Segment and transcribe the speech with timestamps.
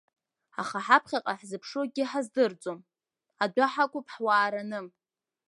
[0.61, 2.79] Аха ҳаԥхьаҟа иаҳзыԥшу акгьы ҳаздырӡом,
[3.43, 4.79] адәы ҳақәуп ҳуаараны.